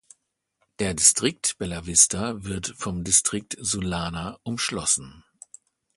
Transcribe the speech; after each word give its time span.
Der 0.79 0.95
Distrikt 0.95 1.59
Bellavista 1.59 2.43
wird 2.43 2.73
vom 2.75 3.03
Distrikt 3.03 3.55
Sullana 3.59 4.39
umschlossen. 4.41 5.23